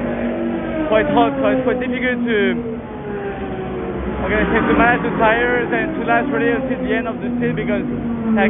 quite 0.92 1.08
hot, 1.16 1.32
so 1.40 1.48
it's 1.48 1.64
quite 1.64 1.80
difficult 1.80 2.28
to. 2.28 2.73
Say 4.24 4.40
to 4.40 4.72
manage 4.72 5.04
the 5.04 5.12
tires 5.20 5.68
and 5.68 6.00
to 6.00 6.02
last 6.08 6.32
really 6.32 6.56
until 6.56 6.80
the 6.80 6.92
end 6.96 7.04
of 7.04 7.20
the 7.20 7.28
stint 7.36 7.60
because 7.60 7.84
like 8.32 8.48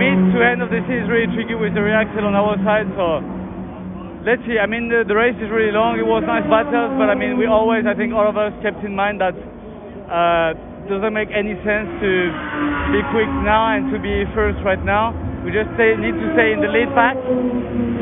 mid 0.00 0.16
to 0.32 0.40
end 0.40 0.64
of 0.64 0.72
the 0.72 0.80
stint 0.88 1.04
is 1.04 1.08
really 1.12 1.28
tricky 1.36 1.52
with 1.52 1.76
the 1.76 1.84
axle 1.92 2.24
on 2.24 2.32
our 2.32 2.56
side. 2.64 2.88
So 2.96 3.20
let's 4.24 4.40
see. 4.48 4.56
I 4.56 4.64
mean, 4.64 4.88
the, 4.88 5.04
the, 5.04 5.12
race 5.12 5.36
is 5.36 5.52
really 5.52 5.68
long. 5.68 6.00
It 6.00 6.08
was 6.08 6.24
nice 6.24 6.48
battles, 6.48 6.96
but 6.96 7.12
I 7.12 7.16
mean, 7.18 7.36
we 7.36 7.44
always, 7.44 7.84
I 7.84 7.92
think, 7.92 8.16
all 8.16 8.24
of 8.24 8.40
us 8.40 8.56
kept 8.64 8.80
in 8.88 8.96
mind 8.96 9.20
that 9.20 9.36
uh, 10.08 10.56
doesn't 10.88 11.12
make 11.12 11.28
any 11.28 11.60
sense 11.60 11.92
to 12.00 12.12
be 12.96 13.04
quick 13.12 13.28
now 13.44 13.68
and 13.76 13.92
to 13.92 14.00
be 14.00 14.24
first 14.32 14.64
right 14.64 14.80
now. 14.80 15.12
We 15.44 15.52
just 15.52 15.68
stay, 15.76 15.92
need 15.98 16.16
to 16.16 16.28
stay 16.32 16.56
in 16.56 16.64
the 16.64 16.72
lead 16.72 16.88
pack 16.96 17.20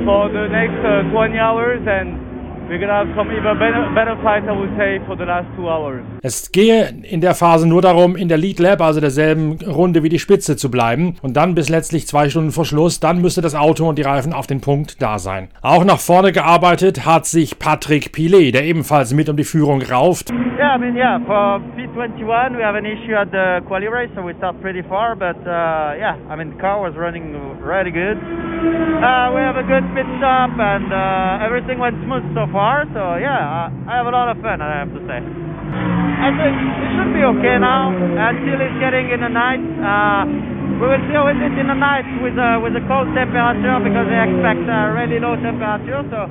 for 0.07 0.31
the 0.31 0.47
next 0.47 0.79
uh, 0.87 1.11
20 1.11 1.43
hours 1.43 1.83
and 1.83 2.29
we're 2.70 2.78
gonna 2.78 2.92
have 2.92 3.08
some 3.16 3.32
even 3.32 3.58
better, 3.58 3.90
better 3.94 4.16
flights, 4.22 4.46
I 4.46 4.52
would 4.52 4.70
say, 4.78 5.00
for 5.04 5.16
the 5.16 5.24
last 5.24 5.48
two 5.56 5.68
hours. 5.68 6.04
Es 6.22 6.52
gehe 6.52 6.84
in 7.02 7.20
der 7.20 7.34
Phase 7.34 7.68
nur 7.68 7.82
darum, 7.82 8.14
in 8.14 8.28
der 8.28 8.38
Lead 8.38 8.60
Lab, 8.60 8.80
also 8.80 9.00
derselben 9.00 9.58
Runde 9.66 10.04
wie 10.04 10.08
die 10.08 10.20
Spitze 10.20 10.56
zu 10.56 10.70
bleiben 10.70 11.16
und 11.20 11.36
dann 11.36 11.56
bis 11.56 11.68
letztlich 11.68 12.06
zwei 12.06 12.28
Stunden 12.28 12.52
vor 12.52 12.64
Schluss, 12.64 13.00
dann 13.00 13.20
müsste 13.20 13.40
das 13.40 13.56
Auto 13.56 13.88
und 13.88 13.98
die 13.98 14.02
Reifen 14.02 14.32
auf 14.32 14.46
den 14.46 14.60
Punkt 14.60 15.02
da 15.02 15.18
sein. 15.18 15.48
Auch 15.62 15.84
nach 15.84 15.98
vorne 15.98 16.30
gearbeitet 16.30 17.04
hat 17.04 17.26
sich 17.26 17.58
Patrick 17.58 18.12
Pilet, 18.12 18.52
der 18.54 18.62
ebenfalls 18.62 19.12
mit 19.12 19.28
um 19.28 19.36
die 19.36 19.44
Führung 19.44 19.82
rauft. 19.82 20.30
Yeah, 20.30 20.76
I 20.76 20.78
mean, 20.78 20.96
yeah, 20.96 21.18
for 21.26 21.60
P21 21.76 22.56
we 22.56 22.62
have 22.62 22.76
an 22.76 22.84
issue 22.84 23.16
at 23.16 23.32
the 23.32 23.66
quali 23.66 23.88
race, 23.88 24.10
so 24.14 24.22
we 24.22 24.34
start 24.38 24.60
pretty 24.60 24.82
far, 24.88 25.16
but 25.16 25.36
uh, 25.44 25.98
yeah, 25.98 26.16
I 26.30 26.36
mean, 26.36 26.50
the 26.54 26.60
car 26.60 26.80
was 26.80 26.94
running 26.96 27.34
really 27.60 27.90
good. 27.90 28.18
Uh, 28.61 29.33
we 29.33 29.40
have 29.40 29.57
a 29.57 29.64
good 29.64 29.81
pit 29.97 30.05
stop 30.21 30.52
and 30.52 30.93
uh, 30.93 31.40
everything 31.40 31.81
went 31.81 31.97
smooth 32.05 32.21
so 32.37 32.45
far, 32.52 32.85
so 32.93 33.17
yeah, 33.17 33.73
I, 33.88 33.97
have 33.97 34.05
a 34.05 34.12
lot 34.12 34.29
of 34.29 34.37
fun, 34.45 34.61
I 34.61 34.85
have 34.85 34.93
to 34.93 35.00
say. 35.09 35.17
I 35.17 36.29
think 36.29 36.55
it 36.61 36.90
should 36.93 37.12
be 37.17 37.25
okay 37.25 37.57
now 37.57 37.88
until 37.88 38.61
it's 38.61 38.76
getting 38.76 39.09
in 39.09 39.25
the 39.25 39.33
night. 39.33 39.64
Uh, 39.81 40.29
we 40.76 40.93
will 40.93 41.05
deal 41.09 41.25
with 41.25 41.40
it 41.40 41.57
in 41.57 41.73
the 41.73 41.79
night 41.79 42.05
with 42.21 42.37
uh, 42.37 42.61
with 42.61 42.76
the 42.76 42.85
cold 42.85 43.09
temperature 43.17 43.81
because 43.81 44.07
they 44.12 44.21
expect 44.29 44.69
a 44.69 44.93
really 44.93 45.17
low 45.17 45.40
temperature. 45.40 46.05
So 46.12 46.29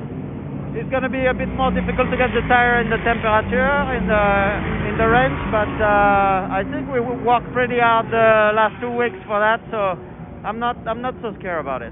it's 0.78 0.86
going 0.86 1.02
to 1.02 1.10
be 1.10 1.26
a 1.26 1.34
bit 1.34 1.50
more 1.58 1.74
difficult 1.74 2.14
to 2.14 2.18
get 2.18 2.30
the 2.30 2.46
tire 2.46 2.78
in 2.78 2.94
the 2.94 3.02
temperature 3.02 3.74
in 3.98 4.06
the 4.06 4.24
in 4.86 4.94
the 4.94 5.06
range. 5.10 5.38
But 5.50 5.74
uh, 5.82 6.46
I 6.46 6.62
think 6.70 6.86
we 6.94 7.02
worked 7.02 7.50
pretty 7.50 7.82
hard 7.82 8.06
the 8.14 8.54
last 8.54 8.78
two 8.78 8.94
weeks 8.94 9.18
for 9.26 9.42
that. 9.42 9.58
So 9.74 9.98
I'm 10.46 10.62
not 10.62 10.78
I'm 10.86 11.02
not 11.02 11.18
so 11.18 11.34
scared 11.42 11.58
about 11.58 11.82
it. 11.82 11.90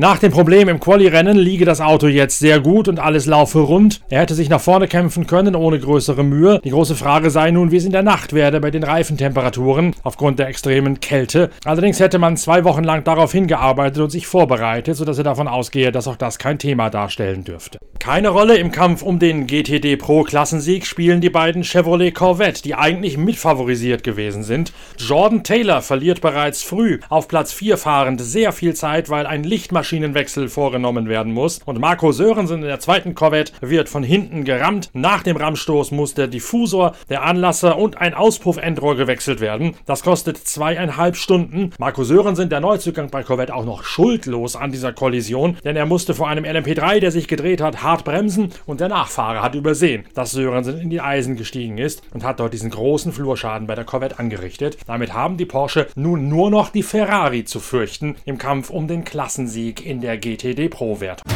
Nach 0.00 0.18
dem 0.18 0.32
Problem 0.32 0.70
im 0.70 0.80
Quali-Rennen 0.80 1.36
liege 1.36 1.66
das 1.66 1.82
Auto 1.82 2.06
jetzt 2.06 2.38
sehr 2.38 2.58
gut 2.58 2.88
und 2.88 2.98
alles 2.98 3.26
laufe 3.26 3.58
rund. 3.58 4.00
Er 4.08 4.22
hätte 4.22 4.34
sich 4.34 4.48
nach 4.48 4.62
vorne 4.62 4.88
kämpfen 4.88 5.26
können 5.26 5.54
ohne 5.54 5.78
größere 5.78 6.24
Mühe. 6.24 6.58
Die 6.64 6.70
große 6.70 6.96
Frage 6.96 7.28
sei 7.28 7.50
nun, 7.50 7.70
wie 7.70 7.76
es 7.76 7.84
in 7.84 7.92
der 7.92 8.02
Nacht 8.02 8.32
werde 8.32 8.60
bei 8.60 8.70
den 8.70 8.82
Reifentemperaturen 8.82 9.94
aufgrund 10.02 10.38
der 10.38 10.48
extremen 10.48 11.00
Kälte. 11.00 11.50
Allerdings 11.66 12.00
hätte 12.00 12.18
man 12.18 12.38
zwei 12.38 12.64
Wochen 12.64 12.82
lang 12.82 13.04
darauf 13.04 13.32
hingearbeitet 13.32 14.02
und 14.02 14.08
sich 14.08 14.26
vorbereitet, 14.26 14.96
sodass 14.96 15.18
er 15.18 15.24
davon 15.24 15.48
ausgehe, 15.48 15.92
dass 15.92 16.08
auch 16.08 16.16
das 16.16 16.38
kein 16.38 16.58
Thema 16.58 16.88
darstellen 16.88 17.44
dürfte. 17.44 17.78
Keine 17.98 18.30
Rolle 18.30 18.56
im 18.56 18.72
Kampf 18.72 19.02
um 19.02 19.18
den 19.18 19.46
GTD 19.46 19.98
Pro 19.98 20.22
Klassensieg 20.22 20.86
spielen 20.86 21.20
die 21.20 21.28
beiden 21.28 21.62
Chevrolet 21.62 22.12
Corvette, 22.14 22.62
die 22.62 22.74
eigentlich 22.74 23.18
mitfavorisiert 23.18 24.02
gewesen 24.02 24.44
sind. 24.44 24.72
Jordan 24.96 25.44
Taylor 25.44 25.82
verliert 25.82 26.22
bereits 26.22 26.62
früh 26.62 27.00
auf 27.10 27.28
Platz 27.28 27.52
4 27.52 27.76
fahrend 27.76 28.22
sehr 28.22 28.52
viel 28.52 28.72
Zeit, 28.72 29.10
weil 29.10 29.26
ein 29.26 29.44
Lichtmaschinenwechsel 29.90 30.48
vorgenommen 30.48 31.08
werden 31.08 31.32
muss. 31.32 31.60
Und 31.64 31.80
Marco 31.80 32.12
Sörensen 32.12 32.62
in 32.62 32.68
der 32.68 32.80
zweiten 32.80 33.14
Corvette 33.14 33.52
wird 33.60 33.88
von 33.88 34.02
hinten 34.02 34.44
gerammt. 34.44 34.90
Nach 34.92 35.22
dem 35.22 35.36
Rammstoß 35.36 35.90
muss 35.90 36.14
der 36.14 36.28
Diffusor, 36.28 36.94
der 37.08 37.22
Anlasser 37.22 37.76
und 37.76 37.98
ein 37.98 38.14
Auspuffendrohr 38.14 38.96
gewechselt 38.96 39.40
werden. 39.40 39.74
Das 39.86 40.02
kostet 40.02 40.38
zweieinhalb 40.38 41.16
Stunden. 41.16 41.72
Marco 41.78 42.04
Sörensen, 42.04 42.48
der 42.48 42.60
Neuzugang 42.60 43.10
bei 43.10 43.22
Corvette, 43.22 43.54
auch 43.54 43.64
noch 43.64 43.82
schuldlos 43.82 44.54
an 44.54 44.70
dieser 44.70 44.92
Kollision, 44.92 45.56
denn 45.64 45.76
er 45.76 45.86
musste 45.86 46.14
vor 46.14 46.28
einem 46.28 46.44
LMP3, 46.44 47.00
der 47.00 47.10
sich 47.10 47.26
gedreht 47.26 47.60
hat, 47.60 47.82
hart 47.82 48.04
bremsen 48.04 48.50
und 48.66 48.80
der 48.80 48.88
Nachfahrer 48.88 49.42
hat 49.42 49.54
übersehen, 49.54 50.04
dass 50.14 50.30
Sörensen 50.30 50.78
in 50.78 50.90
die 50.90 51.00
Eisen 51.00 51.36
gestiegen 51.36 51.78
ist 51.78 52.02
und 52.14 52.22
hat 52.22 52.38
dort 52.38 52.52
diesen 52.52 52.70
großen 52.70 53.12
Flurschaden 53.12 53.66
bei 53.66 53.74
der 53.74 53.84
Corvette 53.84 54.18
angerichtet. 54.18 54.78
Damit 54.86 55.14
haben 55.14 55.36
die 55.36 55.46
Porsche 55.46 55.88
nun 55.96 56.28
nur 56.28 56.50
noch 56.50 56.70
die 56.70 56.82
Ferrari 56.82 57.44
zu 57.44 57.58
fürchten 57.60 58.16
im 58.24 58.38
Kampf 58.38 58.70
um 58.70 58.86
den 58.86 59.04
Klassensieg 59.04 59.79
in 59.86 60.00
der 60.00 60.18
GTD 60.18 60.68
Pro-Wertung. 60.68 61.30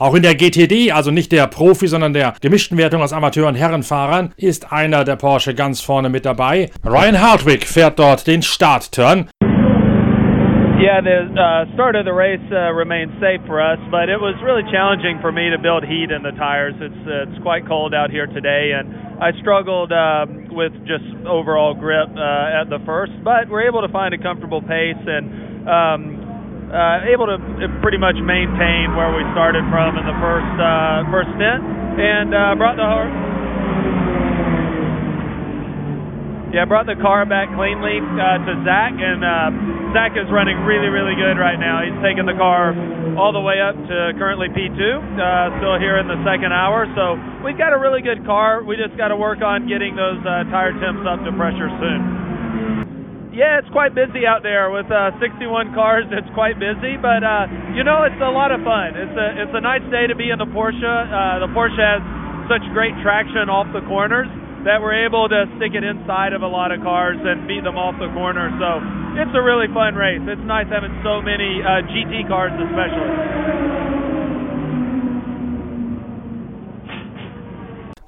Auch 0.00 0.14
in 0.14 0.22
der 0.22 0.34
GTD, 0.34 0.92
also 0.92 1.10
nicht 1.10 1.30
der 1.30 1.46
Profi, 1.46 1.86
sondern 1.86 2.14
der 2.14 2.32
gemischten 2.40 2.78
Wertung 2.78 3.02
aus 3.02 3.12
Amateur- 3.12 3.48
und 3.48 3.54
Herrenfahrern, 3.54 4.32
ist 4.38 4.72
einer 4.72 5.04
der 5.04 5.16
Porsche 5.16 5.54
ganz 5.54 5.82
vorne 5.82 6.08
mit 6.08 6.24
dabei. 6.24 6.70
Ryan 6.86 7.20
Hartwig 7.20 7.66
fährt 7.66 7.98
dort 7.98 8.26
den 8.26 8.40
Startturn. 8.40 9.28
Yeah, 10.80 11.04
the 11.04 11.28
uh, 11.28 11.68
start 11.76 11.92
of 11.92 12.08
the 12.08 12.16
race 12.16 12.40
uh, 12.48 12.72
remained 12.72 13.12
safe 13.20 13.44
for 13.44 13.60
us, 13.60 13.76
but 13.92 14.08
it 14.08 14.16
was 14.16 14.32
really 14.40 14.64
challenging 14.72 15.20
for 15.20 15.28
me 15.28 15.52
to 15.52 15.60
build 15.60 15.84
heat 15.84 16.08
in 16.08 16.24
the 16.24 16.32
tires. 16.40 16.72
It's 16.80 17.04
uh, 17.04 17.28
it's 17.28 17.36
quite 17.44 17.68
cold 17.68 17.92
out 17.92 18.08
here 18.08 18.24
today, 18.24 18.72
and 18.72 19.20
I 19.20 19.36
struggled 19.44 19.92
uh, 19.92 20.24
with 20.48 20.72
just 20.88 21.04
overall 21.28 21.76
grip 21.76 22.08
uh, 22.16 22.64
at 22.64 22.72
the 22.72 22.80
first. 22.88 23.12
But 23.20 23.52
we're 23.52 23.68
able 23.68 23.84
to 23.84 23.92
find 23.92 24.16
a 24.16 24.20
comfortable 24.24 24.64
pace 24.64 24.96
and 25.04 25.68
um, 25.68 26.00
uh, 26.72 27.12
able 27.12 27.28
to 27.28 27.36
pretty 27.84 28.00
much 28.00 28.16
maintain 28.16 28.96
where 28.96 29.12
we 29.12 29.20
started 29.36 29.68
from 29.68 30.00
in 30.00 30.08
the 30.08 30.16
first 30.16 30.54
uh, 30.56 31.04
first 31.12 31.28
stint, 31.36 31.60
and 32.00 32.32
uh, 32.32 32.56
brought 32.56 32.80
the 32.80 32.88
yeah 36.50 36.66
brought 36.66 36.86
the 36.86 36.98
car 36.98 37.22
back 37.26 37.46
cleanly 37.54 38.02
uh, 38.02 38.42
to 38.42 38.52
Zach, 38.66 38.94
and 38.94 39.22
uh, 39.22 39.94
Zach 39.94 40.18
is 40.18 40.26
running 40.30 40.58
really 40.66 40.90
really 40.90 41.14
good 41.14 41.38
right 41.38 41.58
now. 41.58 41.82
He's 41.82 41.96
taking 42.02 42.26
the 42.26 42.34
car 42.34 42.74
all 43.14 43.30
the 43.32 43.42
way 43.42 43.58
up 43.62 43.74
to 43.74 44.14
currently 44.18 44.50
P2, 44.50 44.78
uh, 44.78 45.58
still 45.58 45.78
here 45.78 45.98
in 45.98 46.06
the 46.06 46.18
second 46.26 46.50
hour. 46.54 46.86
So 46.94 47.18
we've 47.42 47.58
got 47.58 47.74
a 47.74 47.78
really 47.78 48.02
good 48.02 48.26
car. 48.26 48.62
We 48.62 48.74
just 48.74 48.94
got 48.98 49.14
to 49.14 49.18
work 49.18 49.42
on 49.42 49.66
getting 49.66 49.94
those 49.94 50.18
uh, 50.22 50.46
tire 50.50 50.74
temps 50.78 51.06
up 51.06 51.22
to 51.26 51.30
pressure 51.34 51.70
soon. 51.78 53.30
Yeah, 53.30 53.62
it's 53.62 53.70
quite 53.70 53.94
busy 53.94 54.26
out 54.26 54.42
there 54.42 54.74
with 54.74 54.90
uh, 54.90 55.14
61 55.22 55.70
cars. 55.72 56.04
It's 56.20 56.28
quite 56.34 56.58
busy, 56.58 56.98
but 56.98 57.22
uh, 57.22 57.46
you 57.78 57.86
know 57.86 58.02
it's 58.02 58.18
a 58.18 58.28
lot 58.28 58.50
of 58.50 58.60
fun. 58.66 58.98
It's 58.98 59.14
a 59.14 59.26
it's 59.46 59.54
a 59.54 59.62
nice 59.62 59.86
day 59.88 60.10
to 60.10 60.18
be 60.18 60.34
in 60.34 60.38
the 60.42 60.50
Porsche. 60.50 60.82
Uh, 60.82 61.38
the 61.38 61.50
Porsche 61.54 61.78
has 61.78 62.02
such 62.50 62.66
great 62.74 62.92
traction 63.00 63.46
off 63.46 63.70
the 63.70 63.86
corners 63.86 64.26
that 64.64 64.80
we're 64.82 65.06
able 65.06 65.28
to 65.28 65.48
stick 65.56 65.72
it 65.72 65.84
inside 65.84 66.32
of 66.32 66.42
a 66.42 66.50
lot 66.50 66.72
of 66.72 66.84
cars 66.84 67.16
and 67.16 67.48
beat 67.48 67.64
them 67.64 67.80
off 67.80 67.96
the 67.96 68.12
corner. 68.12 68.52
So 68.60 68.68
it's 69.16 69.32
a 69.32 69.42
really 69.42 69.72
fun 69.72 69.96
race. 69.96 70.20
It's 70.20 70.44
nice 70.44 70.68
having 70.68 70.92
so 71.00 71.24
many 71.24 71.64
uh, 71.64 71.80
GT 71.88 72.28
cars, 72.28 72.52
especially. 72.52 73.79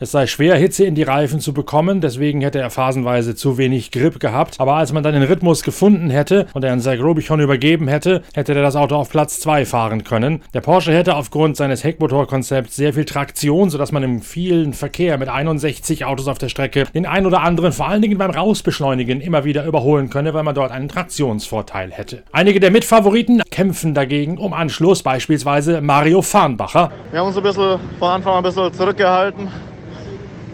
Es 0.02 0.10
sei 0.10 0.26
schwer, 0.26 0.56
Hitze 0.56 0.84
in 0.84 0.96
die 0.96 1.04
Reifen 1.04 1.38
zu 1.38 1.54
bekommen, 1.54 2.00
deswegen 2.00 2.40
hätte 2.40 2.58
er 2.58 2.70
phasenweise 2.70 3.36
zu 3.36 3.56
wenig 3.56 3.92
Grip 3.92 4.18
gehabt. 4.18 4.56
Aber 4.58 4.74
als 4.74 4.92
man 4.92 5.04
dann 5.04 5.14
den 5.14 5.22
Rhythmus 5.22 5.62
gefunden 5.62 6.10
hätte 6.10 6.48
und 6.54 6.64
er 6.64 6.72
an 6.72 6.80
Zach 6.80 6.98
Robichon 6.98 7.38
übergeben 7.38 7.86
hätte, 7.86 8.22
hätte 8.34 8.52
er 8.52 8.62
das 8.62 8.74
Auto 8.74 8.96
auf 8.96 9.10
Platz 9.10 9.38
2 9.38 9.64
fahren 9.64 10.02
können. 10.02 10.42
Der 10.54 10.60
Porsche 10.60 10.92
hätte 10.92 11.14
aufgrund 11.14 11.56
seines 11.56 11.84
Heckmotorkonzepts 11.84 12.74
sehr 12.74 12.94
viel 12.94 13.04
Traktion, 13.04 13.70
sodass 13.70 13.92
man 13.92 14.02
im 14.02 14.22
vielen 14.22 14.72
Verkehr 14.72 15.18
mit 15.18 15.28
61 15.28 16.04
Autos 16.04 16.26
auf 16.26 16.38
der 16.38 16.48
Strecke 16.48 16.82
den 16.92 17.06
ein 17.06 17.24
oder 17.24 17.42
anderen, 17.42 17.70
vor 17.70 17.86
allen 17.86 18.02
Dingen 18.02 18.18
beim 18.18 18.32
Rausbeschleunigen, 18.32 19.20
immer 19.20 19.44
wieder 19.44 19.64
überholen 19.64 20.10
könne, 20.10 20.34
weil 20.34 20.42
man 20.42 20.56
dort 20.56 20.72
einen 20.72 20.88
Traktionsvorteil 20.88 21.92
hätte. 21.92 22.24
Einige 22.32 22.58
der 22.58 22.72
Mitfavoriten 22.72 23.40
kämpfen 23.52 23.94
dagegen 23.94 24.36
um 24.38 24.52
Anschluss, 24.52 25.04
beispielsweise 25.04 25.80
Mario 25.80 26.22
Farnbacher. 26.22 26.90
Wir 27.12 27.20
haben 27.20 27.28
uns 27.28 27.36
ein 27.36 27.44
bisschen 27.44 27.78
von 28.00 28.08
Anfang 28.08 28.32
an 28.32 28.38
ein 28.38 28.42
bisschen 28.42 28.74
zurückgehalten 28.74 29.48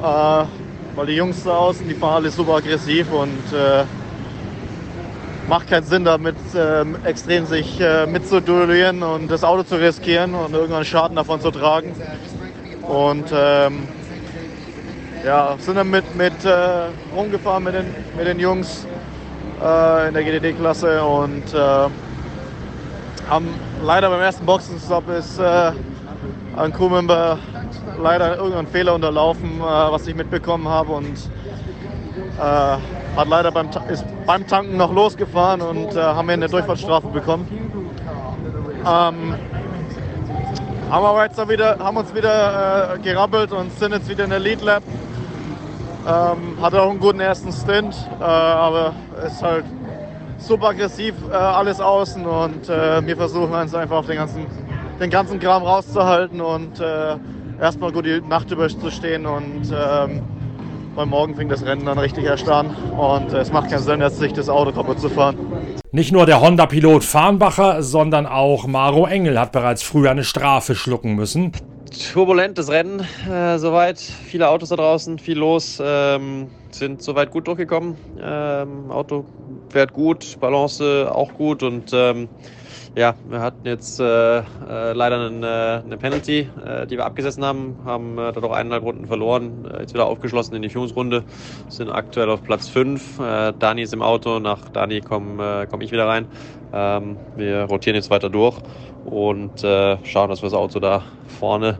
äh, 0.03 0.45
weil 0.97 1.07
die 1.07 1.15
Jungs 1.15 1.45
da 1.45 1.57
außen, 1.57 1.87
die 1.87 1.95
fahren 1.95 2.17
alle 2.17 2.31
super 2.31 2.57
aggressiv 2.57 3.13
und 3.13 3.53
äh, 3.53 3.85
macht 5.49 5.69
keinen 5.69 5.85
Sinn 5.85 6.05
damit, 6.05 6.37
äh, 6.55 6.85
extrem 7.05 7.47
sich 7.47 7.81
äh, 7.81 8.07
mitzuduellieren 8.07 9.03
und 9.03 9.31
das 9.31 9.45
Auto 9.45 9.63
zu 9.63 9.77
riskieren 9.77 10.35
und 10.35 10.53
irgendwann 10.53 10.85
Schaden 10.85 11.17
davon 11.17 11.41
zu 11.41 11.51
tragen. 11.51 11.95
Und 12.83 13.27
ähm, 13.33 13.89
ja, 15.25 15.57
sind 15.59 15.77
dann 15.77 15.91
mit, 15.91 16.15
mit 16.17 16.45
äh, 16.45 16.87
rumgefahren 17.15 17.65
mit 17.65 17.75
den, 17.75 17.87
mit 18.17 18.27
den 18.27 18.39
Jungs 18.39 18.87
äh, 19.63 20.09
in 20.09 20.15
der 20.15 20.25
GDD-Klasse 20.25 21.03
und 21.03 21.53
äh, 21.53 21.59
haben 23.29 23.49
leider 23.83 24.11
beim 24.11 24.21
ersten 24.21 24.47
Boxenstopp 24.47 25.09
ist 25.11 25.39
äh, 26.59 26.65
ein 26.65 26.73
Crewmember 26.73 27.39
leider 28.01 28.37
irgendeinen 28.37 28.67
Fehler 28.69 28.95
unterlaufen, 28.95 29.61
äh, 29.61 29.63
was 29.63 30.07
ich 30.07 30.15
mitbekommen 30.15 30.69
habe 30.69 30.93
und 30.93 31.17
äh, 32.39 32.41
hat 32.41 33.29
leider 33.29 33.51
beim, 33.51 33.69
ist 33.89 34.05
beim 34.27 34.47
Tanken 34.47 34.77
noch 34.77 34.93
losgefahren 34.93 35.61
und 35.61 35.95
äh, 35.95 36.01
haben 36.01 36.31
eine 36.31 36.49
Durchfahrtsstrafe 36.49 37.09
bekommen. 37.09 37.47
Ähm, 38.81 39.35
haben 40.91 41.05
aber 41.05 41.25
jetzt 41.25 41.49
wieder, 41.49 41.79
haben 41.79 41.97
uns 41.97 42.15
wieder 42.15 42.95
äh, 42.95 42.99
gerappelt 42.99 43.53
und 43.53 43.77
sind 43.79 43.93
jetzt 43.93 44.09
wieder 44.09 44.25
in 44.25 44.31
der 44.31 44.39
Lead 44.39 44.63
Lab. 44.63 44.83
Ähm, 46.07 46.57
hatte 46.63 46.81
auch 46.81 46.91
einen 46.91 47.01
guten 47.01 47.21
ersten 47.21 47.53
Stint, 47.53 47.95
äh, 48.21 48.25
aber 48.25 48.95
ist 49.27 49.43
halt 49.43 49.65
super 50.39 50.69
aggressiv 50.69 51.15
äh, 51.31 51.35
alles 51.35 51.81
außen 51.81 52.25
und 52.25 52.69
wir 52.69 53.17
versuchen 53.17 53.53
uns 53.53 53.75
einfach 53.75 54.07
den 54.07 54.17
ganzen, 54.17 54.47
den 55.01 55.11
ganzen 55.11 55.39
Kram 55.39 55.63
rauszuhalten 55.63 56.41
und 56.41 56.81
erstmal 57.61 57.93
gut 57.93 58.07
die 58.07 58.21
Nacht 58.21 58.51
überzustehen 58.51 59.27
und, 59.27 59.73
ähm, 59.73 60.23
weil 60.95 61.07
morgen 61.07 61.35
fängt 61.35 61.53
das 61.53 61.65
Rennen 61.65 61.85
dann 61.85 61.99
richtig 61.99 62.25
erst 62.25 62.49
an 62.49 62.75
und 62.97 63.33
es 63.33 63.53
macht 63.53 63.71
keinen 63.71 63.83
Sinn, 63.83 64.01
jetzt 64.01 64.19
sich 64.19 64.33
das 64.33 64.49
Auto 64.49 64.73
kaputt 64.73 65.01
zu 65.01 65.09
fahren. 65.09 65.37
Nicht 65.93 66.13
nur 66.13 66.27
der 66.27 66.41
Honda-Pilot 66.41 67.05
Farnbacher, 67.05 67.83
sondern 67.83 68.27
auch 68.27 68.67
Maro 68.67 69.07
Engel 69.07 69.39
hat 69.39 69.53
bereits 69.53 69.83
früher 69.83 70.11
eine 70.11 70.25
Strafe 70.25 70.75
schlucken 70.75 71.15
müssen. 71.15 71.53
Turbulentes 72.13 72.71
Rennen 72.71 73.07
äh, 73.31 73.59
soweit. 73.59 73.99
Viele 73.99 74.51
Autos 74.51 74.69
da 74.69 74.77
draußen, 74.77 75.19
viel 75.19 75.39
los. 75.39 75.83
Ähm, 75.83 76.49
sind 76.71 77.03
soweit 77.03 77.31
gut 77.31 77.47
durchgekommen. 77.47 77.97
Ähm, 78.21 78.91
Auto 78.91 79.25
fährt 79.71 79.95
gut, 79.95 80.39
Balance 80.41 81.11
auch 81.11 81.33
gut 81.33 81.63
und 81.63 81.91
ähm, 81.95 82.29
ja, 82.95 83.15
wir 83.29 83.41
hatten 83.41 83.67
jetzt 83.67 84.01
äh, 84.01 84.39
äh, 84.39 84.43
leider 84.93 85.27
eine, 85.27 85.83
eine 85.85 85.97
Penalty, 85.97 86.49
äh, 86.65 86.87
die 86.87 86.97
wir 86.97 87.05
abgesessen 87.05 87.45
haben, 87.45 87.79
haben 87.85 88.19
äh, 88.19 88.33
dadurch 88.33 88.53
eineinhalb 88.53 88.83
Runden 88.83 89.07
verloren, 89.07 89.69
äh, 89.71 89.81
jetzt 89.81 89.95
wieder 89.95 90.07
aufgeschlossen 90.07 90.55
in 90.55 90.63
die 90.63 90.69
Führungsrunde, 90.69 91.25
sind 91.69 91.91
aktuell 91.91 92.31
auf 92.31 92.43
Platz 92.43 92.69
5. 92.69 93.19
Äh, 93.19 93.53
Dani 93.59 93.83
ist 93.83 93.93
im 93.93 94.03
Auto, 94.03 94.41
nach 94.41 94.69
Dani 94.71 95.01
komme 95.01 95.63
äh, 95.63 95.67
komm 95.67 95.81
ich 95.81 95.93
wieder 95.93 96.07
rein. 96.07 96.27
Ähm, 96.73 97.17
wir 97.37 97.63
rotieren 97.63 97.97
jetzt 97.97 98.11
weiter 98.11 98.31
durch 98.31 98.57
und 99.05 99.65
äh, 99.65 99.97
schauen, 100.05 100.29
dass 100.29 100.43
wir 100.43 100.49
das 100.49 100.59
Auto 100.59 100.81
da 100.81 101.03
vorne 101.39 101.79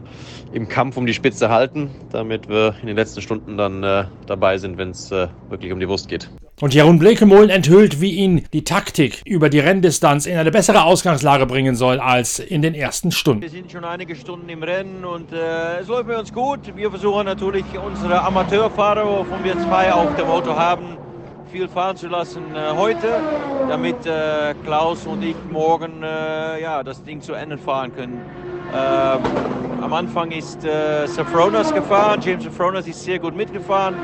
im 0.51 0.67
Kampf 0.67 0.97
um 0.97 1.05
die 1.05 1.13
Spitze 1.13 1.49
halten, 1.49 1.91
damit 2.11 2.49
wir 2.49 2.75
in 2.81 2.87
den 2.87 2.95
letzten 2.95 3.21
Stunden 3.21 3.57
dann 3.57 3.83
äh, 3.83 4.05
dabei 4.25 4.57
sind, 4.57 4.77
wenn 4.77 4.91
es 4.91 5.11
äh, 5.11 5.27
wirklich 5.49 5.71
um 5.71 5.79
die 5.79 5.87
Wurst 5.87 6.07
geht. 6.07 6.29
Und 6.61 6.73
Jeroen 6.73 6.99
Blekemolen 6.99 7.49
enthüllt, 7.49 8.01
wie 8.01 8.11
ihn 8.11 8.45
die 8.51 8.65
Taktik 8.65 9.21
über 9.25 9.49
die 9.49 9.59
Renndistanz 9.59 10.25
in 10.25 10.35
eine 10.35 10.51
bessere 10.51 10.83
Ausgangslage 10.83 11.45
bringen 11.45 11.75
soll 11.75 12.01
als 12.01 12.39
in 12.39 12.61
den 12.61 12.75
ersten 12.75 13.11
Stunden. 13.11 13.41
Wir 13.41 13.49
sind 13.49 13.71
schon 13.71 13.85
einige 13.85 14.13
Stunden 14.13 14.49
im 14.49 14.61
Rennen 14.61 15.05
und 15.05 15.31
äh, 15.31 15.79
es 15.79 15.87
läuft 15.87 16.09
bei 16.09 16.19
uns 16.19 16.33
gut. 16.33 16.59
Wir 16.75 16.89
versuchen 16.89 17.25
natürlich 17.27 17.63
unsere 17.81 18.21
Amateurfahrer, 18.23 19.05
wovon 19.05 19.41
wir 19.41 19.57
zwei 19.59 19.93
auf 19.93 20.13
dem 20.17 20.27
Auto 20.27 20.53
haben, 20.53 20.97
viel 21.49 21.69
fahren 21.69 21.95
zu 21.95 22.07
lassen 22.09 22.43
äh, 22.53 22.75
heute, 22.75 23.21
damit 23.69 24.05
äh, 24.05 24.53
Klaus 24.65 25.05
und 25.05 25.23
ich 25.23 25.37
morgen 25.49 26.03
äh, 26.03 26.61
ja, 26.61 26.83
das 26.83 27.01
Ding 27.05 27.21
zu 27.21 27.33
Ende 27.35 27.57
fahren 27.57 27.95
können. 27.95 28.21
Ähm, 28.71 29.19
am 29.81 29.93
Anfang 29.93 30.31
ist 30.31 30.65
äh, 30.65 31.07
Safronas 31.07 31.73
gefahren, 31.73 32.19
James 32.21 32.43
Safronas 32.43 32.85
ist 32.85 33.01
sehr 33.01 33.17
gut 33.17 33.35
mitgefahren, 33.35 33.95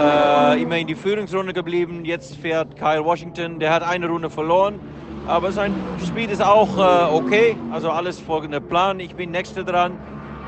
äh, 0.00 0.62
immer 0.62 0.78
in 0.78 0.86
die 0.86 0.94
Führungsrunde 0.94 1.52
geblieben. 1.52 2.04
Jetzt 2.04 2.36
fährt 2.36 2.76
Kyle 2.76 3.04
Washington, 3.04 3.58
der 3.58 3.72
hat 3.72 3.82
eine 3.82 4.08
Runde 4.08 4.30
verloren, 4.30 4.80
aber 5.26 5.52
sein 5.52 5.74
Speed 6.06 6.30
ist 6.30 6.42
auch 6.42 6.78
äh, 6.78 7.14
okay, 7.14 7.56
also 7.70 7.90
alles 7.90 8.18
folgende 8.18 8.60
Plan. 8.60 9.00
Ich 9.00 9.14
bin 9.14 9.30
nächster 9.30 9.64
dran. 9.64 9.92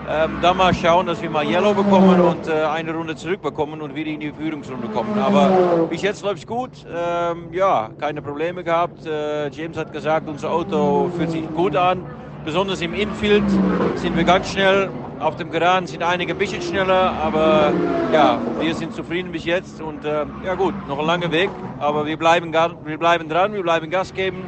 Ähm, 0.09 0.38
dann 0.42 0.56
mal 0.56 0.75
schauen, 0.75 1.06
dass 1.06 1.23
wir 1.23 1.30
mal 1.30 1.47
Yellow 1.47 1.75
bekommen 1.75 2.21
und 2.21 2.49
äh, 2.49 2.64
eine 2.64 2.92
Runde 2.92 3.14
zurückbekommen 3.14 3.80
und 3.80 3.94
wieder 3.94 4.11
in 4.11 4.18
die 4.18 4.32
Führungsrunde 4.32 4.88
kommen. 4.88 5.16
Aber 5.16 5.87
bis 5.88 6.02
jetzt 6.02 6.25
läuft 6.25 6.38
es 6.38 6.47
gut. 6.47 6.71
Ähm, 6.92 7.52
ja, 7.52 7.90
keine 8.00 8.21
Probleme 8.21 8.64
gehabt. 8.64 9.06
Äh, 9.06 9.49
James 9.50 9.76
hat 9.76 9.92
gesagt, 9.92 10.28
unser 10.28 10.50
Auto 10.50 11.09
fühlt 11.16 11.30
sich 11.30 11.49
gut 11.54 11.76
an. 11.76 12.04
Besonders 12.44 12.80
im 12.80 12.92
Infield 12.94 13.44
sind 13.94 14.16
wir 14.16 14.25
ganz 14.25 14.50
schnell. 14.50 14.90
Auf 15.20 15.37
dem 15.37 15.52
Geraden 15.52 15.87
sind 15.87 16.02
einige 16.02 16.32
ein 16.32 16.38
bisschen 16.38 16.61
schneller, 16.61 17.12
aber 17.12 17.72
ja, 18.12 18.40
wir 18.58 18.75
sind 18.75 18.92
zufrieden 18.92 19.30
bis 19.30 19.44
jetzt 19.44 19.80
und 19.80 20.04
äh, 20.04 20.25
ja 20.44 20.56
gut, 20.56 20.75
noch 20.88 20.99
ein 20.99 21.06
langer 21.06 21.30
Weg, 21.30 21.49
aber 21.78 22.04
wir 22.04 22.16
bleiben, 22.16 22.52
wir 22.52 22.99
bleiben 22.99 23.28
dran, 23.28 23.52
wir 23.52 23.62
bleiben 23.62 23.88
Gas 23.88 24.12
geben. 24.12 24.42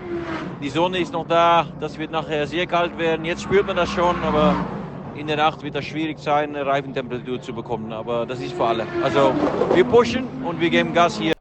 Die 0.61 0.71
Sonne 0.71 0.99
ist 0.99 1.13
noch 1.13 1.29
da, 1.29 1.67
das 1.79 1.97
wird 1.97 2.11
nachher 2.11 2.49
sehr 2.49 2.67
kalt 2.67 2.99
werden. 2.99 3.25
Jetzt 3.25 3.43
spürt 3.43 3.69
man 3.69 3.77
das 3.77 3.91
schon, 3.91 4.17
aber 4.25 4.57
in 5.15 5.29
der 5.29 5.37
Nacht 5.37 5.63
wird 5.63 5.77
das 5.77 5.85
schwierig 5.85 6.19
sein, 6.19 6.57
eine 6.57 6.67
Reifentemperatur 6.67 7.41
zu 7.41 7.53
bekommen, 7.53 7.93
aber 7.93 8.27
das 8.27 8.41
ist 8.41 8.55
für 8.55 8.65
alle. 8.65 8.87
Also 9.05 9.33
wir 9.73 9.85
pushen 9.85 10.27
und 10.45 10.61
wir 10.61 10.71
geben 10.71 10.93
Gas 10.93 11.19
hier. 11.19 11.35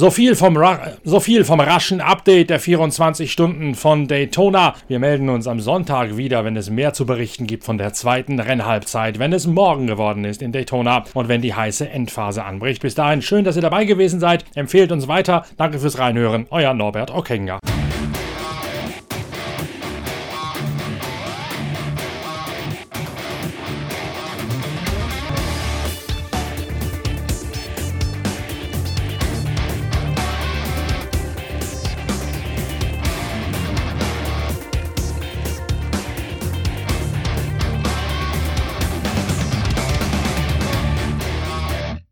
So 0.00 0.10
viel, 0.10 0.34
vom 0.34 0.58
so 1.04 1.20
viel 1.20 1.44
vom 1.44 1.60
raschen 1.60 2.00
Update 2.00 2.48
der 2.48 2.58
24 2.58 3.30
Stunden 3.30 3.74
von 3.74 4.08
Daytona. 4.08 4.74
Wir 4.88 4.98
melden 4.98 5.28
uns 5.28 5.46
am 5.46 5.60
Sonntag 5.60 6.16
wieder, 6.16 6.42
wenn 6.42 6.56
es 6.56 6.70
mehr 6.70 6.94
zu 6.94 7.04
berichten 7.04 7.46
gibt 7.46 7.64
von 7.64 7.76
der 7.76 7.92
zweiten 7.92 8.40
Rennhalbzeit, 8.40 9.18
wenn 9.18 9.34
es 9.34 9.46
morgen 9.46 9.86
geworden 9.86 10.24
ist 10.24 10.40
in 10.40 10.52
Daytona 10.52 11.04
und 11.12 11.28
wenn 11.28 11.42
die 11.42 11.52
heiße 11.52 11.86
Endphase 11.86 12.44
anbricht. 12.44 12.80
Bis 12.80 12.94
dahin 12.94 13.20
schön, 13.20 13.44
dass 13.44 13.56
ihr 13.56 13.62
dabei 13.62 13.84
gewesen 13.84 14.20
seid. 14.20 14.46
Empfehlt 14.54 14.90
uns 14.90 15.06
weiter. 15.06 15.44
Danke 15.58 15.78
fürs 15.78 15.98
Reinhören. 15.98 16.46
Euer 16.48 16.72
Norbert 16.72 17.14
Okenga. 17.14 17.60